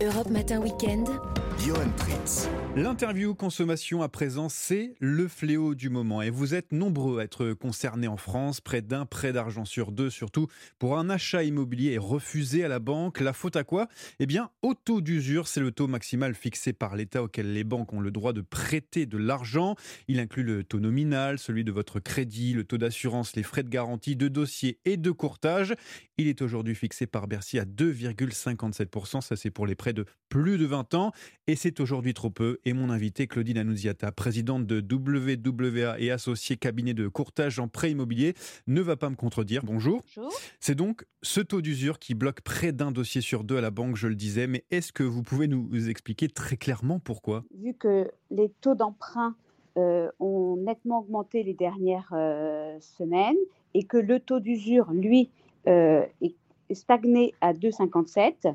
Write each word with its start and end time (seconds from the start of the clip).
Europe 0.00 0.30
Matin 0.30 0.60
Weekend. 0.62 1.08
L'interview 2.76 3.34
consommation 3.34 4.02
à 4.02 4.08
présent, 4.08 4.48
c'est 4.48 4.94
le 4.98 5.28
fléau 5.28 5.74
du 5.74 5.88
moment. 5.88 6.20
Et 6.20 6.28
vous 6.28 6.54
êtes 6.54 6.72
nombreux 6.72 7.20
à 7.20 7.24
être 7.24 7.52
concernés 7.54 8.08
en 8.08 8.18
France. 8.18 8.60
Près 8.60 8.82
d'un 8.82 9.06
prêt 9.06 9.32
d'argent 9.32 9.64
sur 9.64 9.92
deux, 9.92 10.10
surtout 10.10 10.48
pour 10.78 10.98
un 10.98 11.08
achat 11.08 11.42
immobilier, 11.42 11.92
est 11.92 11.98
refusé 11.98 12.64
à 12.64 12.68
la 12.68 12.80
banque. 12.80 13.20
La 13.20 13.32
faute 13.32 13.56
à 13.56 13.64
quoi? 13.64 13.88
Eh 14.18 14.26
bien, 14.26 14.50
au 14.60 14.74
taux 14.74 15.00
d'usure. 15.00 15.48
C'est 15.48 15.60
le 15.60 15.70
taux 15.70 15.86
maximal 15.86 16.34
fixé 16.34 16.72
par 16.72 16.96
l'État 16.96 17.22
auquel 17.22 17.52
les 17.52 17.64
banques 17.64 17.92
ont 17.92 18.00
le 18.00 18.10
droit 18.10 18.32
de 18.32 18.42
prêter 18.42 19.06
de 19.06 19.16
l'argent. 19.16 19.76
Il 20.08 20.20
inclut 20.20 20.42
le 20.42 20.64
taux 20.64 20.80
nominal, 20.80 21.38
celui 21.38 21.64
de 21.64 21.72
votre 21.72 21.98
crédit, 21.98 22.52
le 22.52 22.64
taux 22.64 22.78
d'assurance, 22.78 23.36
les 23.36 23.42
frais 23.42 23.62
de 23.62 23.70
garantie, 23.70 24.16
de 24.16 24.28
dossier 24.28 24.80
et 24.84 24.96
de 24.96 25.10
courtage. 25.12 25.74
Il 26.18 26.28
est 26.28 26.42
aujourd'hui 26.42 26.74
fixé 26.74 27.06
par 27.06 27.26
Bercy 27.26 27.58
à 27.58 27.64
2,57%. 27.64 29.20
Ça, 29.20 29.36
c'est 29.36 29.50
pour 29.50 29.66
les 29.66 29.74
prêts 29.74 29.92
de 29.92 30.04
plus 30.28 30.58
de 30.58 30.66
20 30.66 30.94
ans. 30.94 31.12
Et 31.46 31.53
c'est 31.56 31.80
aujourd'hui 31.80 32.14
trop 32.14 32.30
peu. 32.30 32.58
Et 32.64 32.72
mon 32.72 32.90
invité, 32.90 33.26
Claudine 33.26 33.58
Anouziata, 33.58 34.12
présidente 34.12 34.66
de 34.66 34.80
WWA 34.80 35.98
et 36.00 36.10
associée 36.10 36.56
cabinet 36.56 36.94
de 36.94 37.08
courtage 37.08 37.58
en 37.58 37.68
prêt 37.68 37.90
immobilier, 37.90 38.34
ne 38.66 38.80
va 38.80 38.96
pas 38.96 39.10
me 39.10 39.16
contredire. 39.16 39.62
Bonjour. 39.64 40.02
Bonjour. 40.16 40.32
C'est 40.60 40.74
donc 40.74 41.06
ce 41.22 41.40
taux 41.40 41.60
d'usure 41.60 41.98
qui 41.98 42.14
bloque 42.14 42.40
près 42.40 42.72
d'un 42.72 42.92
dossier 42.92 43.20
sur 43.20 43.44
deux 43.44 43.56
à 43.56 43.60
la 43.60 43.70
banque, 43.70 43.96
je 43.96 44.08
le 44.08 44.14
disais. 44.14 44.46
Mais 44.46 44.64
est-ce 44.70 44.92
que 44.92 45.02
vous 45.02 45.22
pouvez 45.22 45.48
nous 45.48 45.88
expliquer 45.88 46.28
très 46.28 46.56
clairement 46.56 46.98
pourquoi? 46.98 47.44
Vu 47.56 47.74
que 47.74 48.10
les 48.30 48.50
taux 48.60 48.74
d'emprunt 48.74 49.36
euh, 49.76 50.08
ont 50.20 50.56
nettement 50.56 51.00
augmenté 51.00 51.42
les 51.42 51.54
dernières 51.54 52.12
euh, 52.12 52.78
semaines 52.80 53.36
et 53.74 53.82
que 53.82 53.96
le 53.96 54.20
taux 54.20 54.38
d'usure, 54.38 54.92
lui, 54.92 55.30
euh, 55.66 56.04
est 56.20 56.34
stagné 56.74 57.34
à 57.40 57.52
2,57, 57.52 58.54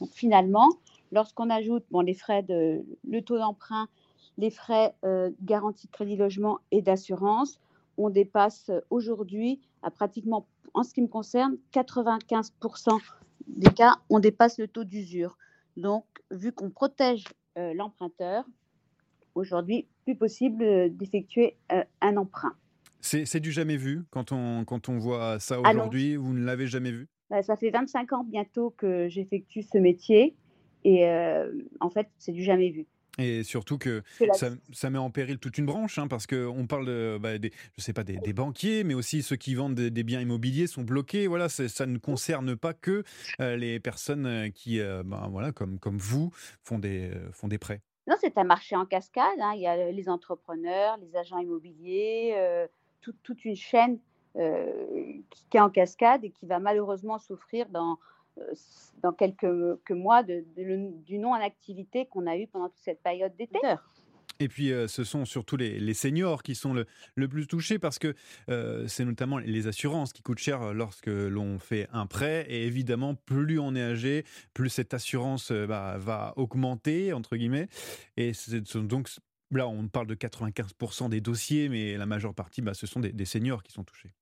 donc 0.00 0.10
finalement, 0.12 0.68
lorsqu'on 1.12 1.50
ajoute 1.50 1.84
bon, 1.90 2.00
les 2.00 2.14
frais 2.14 2.42
de 2.42 2.84
le 3.08 3.22
taux 3.22 3.38
d'emprunt, 3.38 3.88
les 4.38 4.50
frais 4.50 4.94
euh, 5.04 5.30
garantie 5.42 5.86
de 5.86 5.92
crédit 5.92 6.16
logement 6.16 6.58
et 6.70 6.82
d'assurance, 6.82 7.60
on 7.98 8.10
dépasse 8.10 8.70
aujourd'hui 8.90 9.60
à 9.82 9.90
pratiquement, 9.90 10.46
en 10.74 10.82
ce 10.82 10.94
qui 10.94 11.02
me 11.02 11.08
concerne, 11.08 11.56
95% 11.72 12.98
des 13.46 13.70
cas, 13.70 13.96
on 14.08 14.18
dépasse 14.18 14.58
le 14.58 14.68
taux 14.68 14.84
d'usure. 14.84 15.36
Donc, 15.76 16.04
vu 16.30 16.52
qu'on 16.52 16.70
protège 16.70 17.24
euh, 17.58 17.74
l'emprunteur, 17.74 18.44
aujourd'hui, 19.34 19.86
plus 20.04 20.16
possible 20.16 20.64
euh, 20.64 20.88
d'effectuer 20.88 21.56
euh, 21.72 21.84
un 22.00 22.16
emprunt. 22.16 22.54
C'est 23.00 23.40
du 23.40 23.50
jamais 23.50 23.76
vu 23.76 24.04
quand 24.10 24.30
on, 24.30 24.64
quand 24.64 24.88
on 24.88 24.98
voit 24.98 25.40
ça 25.40 25.56
Ah 25.64 25.72
aujourd'hui 25.72 26.14
Vous 26.14 26.32
ne 26.32 26.44
l'avez 26.44 26.68
jamais 26.68 26.92
vu? 26.92 27.08
Bah, 27.30 27.42
ça 27.42 27.56
fait 27.56 27.70
25 27.70 28.12
ans 28.12 28.24
bientôt 28.24 28.70
que 28.70 29.08
j'effectue 29.08 29.62
ce 29.62 29.78
métier 29.78 30.36
et 30.84 31.06
euh, 31.08 31.52
en 31.80 31.90
fait, 31.90 32.08
c'est 32.18 32.32
du 32.32 32.42
jamais 32.42 32.70
vu. 32.70 32.86
Et 33.18 33.42
surtout 33.42 33.76
que 33.76 34.02
ça, 34.32 34.48
ça 34.72 34.88
met 34.88 34.96
en 34.96 35.10
péril 35.10 35.38
toute 35.38 35.58
une 35.58 35.66
branche, 35.66 35.98
hein, 35.98 36.08
parce 36.08 36.26
qu'on 36.26 36.66
parle 36.66 36.86
de, 36.86 37.18
bah, 37.20 37.36
des, 37.36 37.52
je 37.76 37.82
sais 37.82 37.92
pas, 37.92 38.04
des, 38.04 38.16
des 38.16 38.32
banquiers, 38.32 38.84
mais 38.84 38.94
aussi 38.94 39.22
ceux 39.22 39.36
qui 39.36 39.54
vendent 39.54 39.74
des, 39.74 39.90
des 39.90 40.02
biens 40.02 40.22
immobiliers 40.22 40.66
sont 40.66 40.80
bloqués. 40.82 41.26
Voilà, 41.26 41.50
ça 41.50 41.84
ne 41.84 41.98
concerne 41.98 42.56
pas 42.56 42.72
que 42.72 43.04
euh, 43.40 43.56
les 43.56 43.80
personnes 43.80 44.24
euh, 44.24 44.48
qui, 44.48 44.80
euh, 44.80 45.02
bah, 45.04 45.28
voilà, 45.30 45.52
comme, 45.52 45.78
comme 45.78 45.98
vous, 45.98 46.30
font 46.62 46.78
des, 46.78 47.10
euh, 47.10 47.30
font 47.32 47.48
des 47.48 47.58
prêts. 47.58 47.82
Non, 48.06 48.16
c'est 48.18 48.38
un 48.38 48.44
marché 48.44 48.76
en 48.76 48.86
cascade. 48.86 49.38
hein. 49.42 49.52
Il 49.56 49.60
y 49.60 49.66
a 49.66 49.92
les 49.92 50.08
entrepreneurs, 50.08 50.96
les 50.96 51.14
agents 51.14 51.38
immobiliers, 51.38 52.34
tout- 53.02 53.14
toute 53.22 53.44
une 53.44 53.56
chaîne 53.56 53.98
qui, 54.34 55.46
qui 55.50 55.56
est 55.58 55.60
en 55.60 55.68
cascade 55.70 56.24
et 56.24 56.30
qui 56.30 56.46
va 56.46 56.58
malheureusement 56.58 57.18
souffrir 57.18 57.68
dans, 57.68 57.98
dans 59.02 59.12
quelques 59.12 59.46
que 59.84 59.92
mois 59.94 60.22
de, 60.22 60.44
de 60.56 60.62
le- 60.62 60.92
du 61.04 61.18
non 61.18 61.30
en 61.30 61.40
activité 61.42 62.06
qu'on 62.06 62.26
a 62.26 62.36
eu 62.36 62.46
pendant 62.46 62.68
toute 62.68 62.82
cette 62.82 63.02
période 63.02 63.34
d'été. 63.36 63.58
Et 64.40 64.48
puis, 64.48 64.72
euh, 64.72 64.88
ce 64.88 65.04
sont 65.04 65.24
surtout 65.24 65.56
les, 65.56 65.78
les 65.78 65.94
seniors 65.94 66.42
qui 66.42 66.54
sont 66.54 66.72
le, 66.74 66.86
le 67.14 67.28
plus 67.28 67.46
touchés 67.46 67.78
parce 67.78 67.98
que 67.98 68.14
euh, 68.48 68.88
c'est 68.88 69.04
notamment 69.04 69.38
les 69.38 69.66
assurances 69.68 70.12
qui 70.12 70.22
coûtent 70.22 70.38
cher 70.38 70.72
lorsque 70.74 71.06
l'on 71.06 71.58
fait 71.58 71.86
un 71.92 72.06
prêt. 72.06 72.46
Et 72.48 72.66
évidemment, 72.66 73.14
plus 73.14 73.58
on 73.60 73.74
est 73.76 73.82
âgé, 73.82 74.24
plus 74.54 74.68
cette 74.70 74.94
assurance 74.94 75.52
euh, 75.52 75.66
bah, 75.66 75.96
va 75.98 76.32
augmenter, 76.36 77.12
entre 77.12 77.36
guillemets. 77.36 77.68
Et 78.16 78.32
donc, 78.74 79.08
là, 79.52 79.68
on 79.68 79.86
parle 79.86 80.06
de 80.08 80.14
95% 80.14 81.08
des 81.08 81.20
dossiers, 81.20 81.68
mais 81.68 81.96
la 81.96 82.06
majeure 82.06 82.34
partie, 82.34 82.62
bah, 82.62 82.74
ce 82.74 82.86
sont 82.86 83.00
des, 83.00 83.12
des 83.12 83.26
seniors 83.26 83.62
qui 83.62 83.70
sont 83.72 83.84
touchés. 83.84 84.12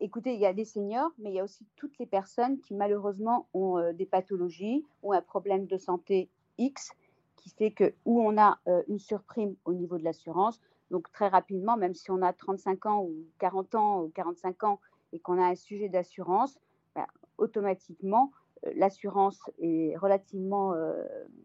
Écoutez, 0.00 0.34
il 0.34 0.40
y 0.40 0.46
a 0.46 0.52
des 0.52 0.64
seniors, 0.64 1.10
mais 1.18 1.30
il 1.30 1.34
y 1.34 1.40
a 1.40 1.44
aussi 1.44 1.66
toutes 1.76 1.98
les 1.98 2.06
personnes 2.06 2.60
qui 2.60 2.74
malheureusement 2.74 3.48
ont 3.54 3.78
euh, 3.78 3.92
des 3.92 4.06
pathologies 4.06 4.84
ou 5.02 5.12
un 5.12 5.22
problème 5.22 5.66
de 5.66 5.76
santé 5.76 6.28
X 6.58 6.92
qui 7.36 7.50
fait 7.50 7.70
que 7.70 7.94
où 8.04 8.20
on 8.20 8.38
a 8.38 8.58
euh, 8.68 8.82
une 8.88 8.98
surprime 8.98 9.54
au 9.64 9.72
niveau 9.72 9.98
de 9.98 10.04
l'assurance, 10.04 10.60
donc 10.90 11.10
très 11.12 11.28
rapidement, 11.28 11.76
même 11.76 11.94
si 11.94 12.10
on 12.10 12.22
a 12.22 12.32
35 12.32 12.86
ans 12.86 13.02
ou 13.02 13.14
40 13.38 13.74
ans 13.74 14.02
ou 14.02 14.08
45 14.14 14.64
ans 14.64 14.80
et 15.12 15.18
qu'on 15.18 15.40
a 15.40 15.46
un 15.46 15.54
sujet 15.54 15.88
d'assurance, 15.88 16.58
ben, 16.94 17.06
automatiquement, 17.38 18.32
euh, 18.66 18.70
l'assurance 18.76 19.40
est 19.60 19.96
relativement 19.96 20.74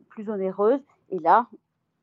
plus 0.09 0.29
onéreuse. 0.29 0.81
Et 1.09 1.19
là, 1.19 1.47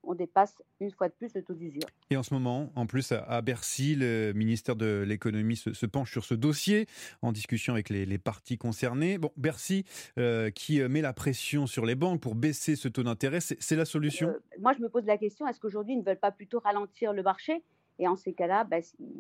on 0.07 0.15
dépasse 0.15 0.55
une 0.81 0.91
fois 0.91 1.09
de 1.09 1.15
plus 1.15 1.35
le 1.35 1.43
taux 1.43 1.55
d'usure. 1.55 1.83
Et 2.11 2.17
en 2.17 2.23
ce 2.23 2.33
moment, 2.33 2.71
en 2.77 2.87
plus, 2.87 3.13
à- 3.13 3.43
Bercy, 3.43 3.95
le 3.97 4.33
ministère 4.33 4.77
de 4.77 5.05
l'économie 5.07 5.57
se, 5.57 5.73
se 5.73 5.87
penche 5.87 6.11
sur 6.11 6.25
ce 6.25 6.35
dossier 6.35 6.87
en 7.23 7.33
discussion 7.33 7.73
avec 7.75 7.91
les, 7.91 8.07
les 8.07 8.19
parties 8.19 8.59
concernées. 8.59 9.19
Bon, 9.19 9.31
Bercy 9.37 9.85
euh, 10.19 10.51
qui 10.51 10.81
euh, 10.81 10.89
met 10.89 11.01
la 11.03 11.13
pression 11.13 11.67
sur 11.67 11.85
les 11.87 11.95
banques 11.95 12.21
pour 12.21 12.35
baisser 12.35 12.77
ce 12.77 12.89
taux 12.89 13.03
d'intérêt, 13.03 13.41
c'est 13.41 13.77
la 13.77 13.85
solution? 13.85 14.29
Euh, 14.29 14.39
moi, 14.61 14.73
je 14.73 14.81
me 14.81 14.89
pose 14.89 15.05
la 15.07 15.19
question 15.19 15.47
est-ce 15.47 15.61
qu'aujourd'hui, 15.61 15.95
ils 15.95 15.99
ne 16.01 16.05
veulent 16.05 16.17
pas 16.19 16.33
plutôt 16.33 16.59
ralentir 16.61 17.13
le 17.13 17.23
marché? 17.23 17.63
Et 17.99 18.07
en 18.09 18.17
ces 18.17 18.35
cas-là, 18.35 18.65
bah, 18.65 18.77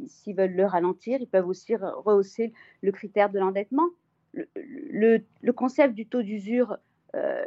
s'ils 0.06 0.36
veulent 0.36 0.54
le 0.54 0.66
ralentir, 0.66 1.18
ils 1.20 1.26
peuvent 1.28 1.48
aussi 1.48 1.72
re- 1.74 1.94
rehausser 2.02 2.52
le 2.82 2.92
critère 2.92 3.30
de 3.30 3.38
l'endettement. 3.38 3.88
Le, 4.34 4.46
le- 4.54 5.24
le 5.40 5.52
concept 5.52 5.94
du 5.94 6.06
taux 6.06 6.22
d'usure, 6.22 6.76
euh, 7.14 7.44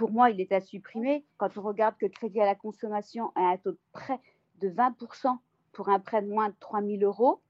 pour 0.00 0.12
moi, 0.12 0.30
il 0.30 0.40
est 0.40 0.50
à 0.52 0.62
supprimer. 0.62 1.26
Quand 1.36 1.58
on 1.58 1.60
regarde 1.60 1.94
que 1.98 2.06
le 2.06 2.10
crédit 2.10 2.40
à 2.40 2.46
la 2.46 2.54
consommation 2.54 3.32
a 3.34 3.50
un 3.50 3.58
taux 3.58 3.72
de 3.72 3.78
prêt 3.92 4.18
de 4.62 4.70
20% 4.70 5.36
pour 5.72 5.90
un 5.90 6.00
prêt 6.00 6.22
de 6.22 6.26
moins 6.26 6.48
de 6.48 6.54
3 6.58 6.80
000 6.80 7.02
euros, 7.02 7.42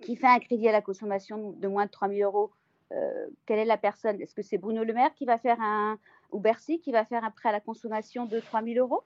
qui 0.00 0.16
fait 0.16 0.26
un 0.26 0.38
crédit 0.38 0.70
à 0.70 0.72
la 0.72 0.80
consommation 0.80 1.50
de 1.50 1.68
moins 1.68 1.84
de 1.84 1.90
3 1.90 2.08
000 2.08 2.20
euros, 2.22 2.50
euh, 2.92 3.26
quelle 3.44 3.58
est 3.58 3.66
la 3.66 3.76
personne? 3.76 4.18
Est-ce 4.22 4.34
que 4.34 4.40
c'est 4.40 4.56
Bruno 4.56 4.84
Le 4.84 4.94
Maire 4.94 5.12
qui 5.16 5.26
va 5.26 5.36
faire 5.36 5.60
un, 5.60 5.98
ou 6.32 6.40
Bercy 6.40 6.80
qui 6.80 6.92
va 6.92 7.04
faire 7.04 7.24
un 7.24 7.30
prêt 7.30 7.50
à 7.50 7.52
la 7.52 7.60
consommation 7.60 8.24
de 8.24 8.40
3 8.40 8.62
000 8.62 8.78
euros? 8.78 9.04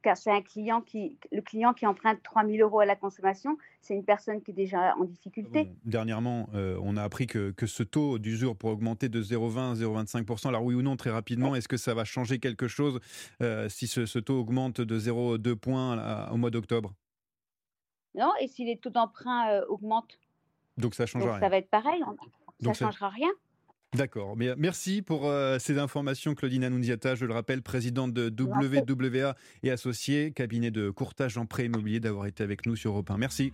Car 0.00 0.16
c'est 0.16 0.30
un 0.30 0.42
client 0.42 0.80
qui, 0.80 1.18
le 1.32 1.42
client 1.42 1.74
qui 1.74 1.84
emprunte 1.84 2.22
3 2.22 2.46
000 2.46 2.58
euros 2.58 2.78
à 2.78 2.86
la 2.86 2.94
consommation, 2.94 3.58
c'est 3.80 3.94
une 3.94 4.04
personne 4.04 4.40
qui 4.42 4.52
est 4.52 4.54
déjà 4.54 4.94
en 4.96 5.04
difficulté. 5.04 5.64
Bon, 5.64 5.76
dernièrement, 5.84 6.48
euh, 6.54 6.78
on 6.82 6.96
a 6.96 7.02
appris 7.02 7.26
que, 7.26 7.50
que 7.50 7.66
ce 7.66 7.82
taux 7.82 8.18
d'usure 8.20 8.54
pourrait 8.56 8.74
augmenter 8.74 9.08
de 9.08 9.20
0,20 9.20 9.72
à 9.72 9.74
0,25%. 9.74 10.46
Alors 10.48 10.62
oui 10.62 10.74
ou 10.76 10.82
non, 10.82 10.96
très 10.96 11.10
rapidement, 11.10 11.56
est-ce 11.56 11.66
que 11.66 11.76
ça 11.76 11.94
va 11.94 12.04
changer 12.04 12.38
quelque 12.38 12.68
chose 12.68 13.00
euh, 13.42 13.68
si 13.68 13.88
ce, 13.88 14.06
ce 14.06 14.20
taux 14.20 14.38
augmente 14.38 14.80
de 14.80 14.98
0,2 15.00 15.56
points 15.56 15.96
là, 15.96 16.30
au 16.32 16.36
mois 16.36 16.50
d'octobre? 16.50 16.94
Non 18.14 18.32
Et 18.40 18.46
si 18.46 18.64
les 18.64 18.76
taux 18.78 18.90
d'emprunt 18.90 19.50
euh, 19.50 19.64
augmentent, 19.68 20.18
Donc 20.76 20.94
ça 20.94 21.06
change 21.06 21.22
donc 21.22 21.32
rien. 21.32 21.40
ça 21.40 21.48
va 21.48 21.56
être 21.58 21.70
pareil, 21.70 22.02
on- 22.06 22.16
ça 22.64 22.68
ne 22.70 22.74
changera 22.74 23.08
rien. 23.08 23.28
D'accord. 23.94 24.36
Mais 24.36 24.54
merci 24.56 25.00
pour 25.00 25.26
euh, 25.26 25.58
ces 25.58 25.78
informations, 25.78 26.34
Claudine 26.34 26.62
Annunziata. 26.64 27.14
Je 27.14 27.24
le 27.24 27.32
rappelle, 27.32 27.62
présidente 27.62 28.12
de. 28.12 28.28
WWA 28.28 29.34
et 29.62 29.70
associée, 29.70 30.32
cabinet 30.32 30.70
de 30.70 30.90
courtage 30.90 31.38
en 31.38 31.46
prêt 31.46 31.66
immobilier, 31.66 32.00
d'avoir 32.00 32.26
été 32.26 32.42
avec 32.42 32.66
nous 32.66 32.76
sur 32.76 32.92
Europe 32.92 33.10
1. 33.10 33.18
Merci. 33.18 33.52